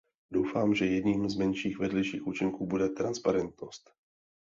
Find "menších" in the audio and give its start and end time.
1.37-1.79